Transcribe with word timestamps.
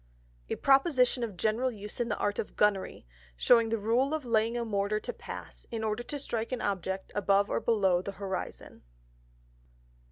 _A 0.49 0.59
Proposition 0.59 1.23
of 1.23 1.37
general 1.37 1.69
Use 1.69 1.99
in 1.99 2.09
the 2.09 2.17
Art 2.17 2.39
of 2.39 2.55
Gunnery, 2.55 3.05
shewing 3.37 3.69
the 3.69 3.77
Rule 3.77 4.15
of 4.15 4.25
laying 4.25 4.57
a 4.57 4.65
Mortar 4.65 4.99
to 4.99 5.13
pass, 5.13 5.67
in 5.69 5.83
order 5.83 6.01
to 6.01 6.17
strike 6.17 6.51
an 6.51 6.59
Object 6.59 7.11
above 7.13 7.51
or 7.51 7.59
below 7.59 8.01
the 8.01 8.13
Horizon. 8.13 8.81